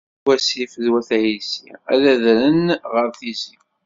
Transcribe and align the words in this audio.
At 0.21 0.25
Wasif 0.25 0.73
d 0.83 0.85
Wat 0.91 1.09
Ɛisi 1.21 1.69
ad 1.93 2.03
adren 2.13 2.67
ɣer 2.91 3.07
Tizi.. 3.19 3.57